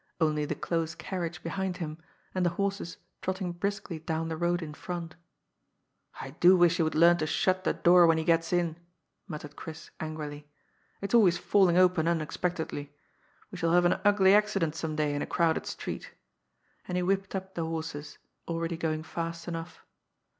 Only 0.19 0.45
the 0.45 0.55
close 0.55 0.95
carriage 0.95 1.43
behind 1.43 1.77
him, 1.77 1.99
and 2.33 2.43
the 2.43 2.49
horses 2.57 2.97
trotting 3.21 3.51
briskly 3.51 3.99
down 3.99 4.29
the 4.29 4.35
road 4.35 4.63
in 4.63 4.73
front." 4.73 5.13
I 6.23 6.31
do 6.39 6.57
wish 6.57 6.77
he 6.77 6.81
would 6.81 6.95
learn 6.95 7.17
to 7.17 7.27
shut 7.27 7.65
the 7.65 7.73
door 7.73 8.07
when 8.07 8.17
he 8.17 8.23
gets 8.23 8.51
in," 8.51 8.77
muttered 9.27 9.55
Chris 9.55 9.91
angrily;" 9.99 10.47
it's 11.01 11.13
always 11.13 11.37
falling 11.37 11.77
open 11.77 12.07
un 12.07 12.19
expectedly. 12.19 12.91
We 13.51 13.59
shall 13.59 13.73
have 13.73 13.85
an 13.85 13.99
ugly 14.03 14.33
accident 14.33 14.73
some 14.73 14.95
day 14.95 15.13
in 15.13 15.21
a 15.21 15.27
crowded 15.27 15.67
street," 15.67 16.09
and 16.87 16.97
he 16.97 17.03
whipped 17.03 17.35
up 17.35 17.53
the 17.53 17.65
horses, 17.65 18.17
already 18.47 18.77
going 18.77 19.03
fast 19.03 19.47
enough. 19.47 19.85